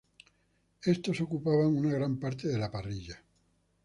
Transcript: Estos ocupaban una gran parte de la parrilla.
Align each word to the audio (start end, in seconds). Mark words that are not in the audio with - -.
Estos 0.83 1.21
ocupaban 1.21 1.77
una 1.77 1.91
gran 1.91 2.19
parte 2.19 2.47
de 2.47 2.57
la 2.57 2.71
parrilla. 2.71 3.21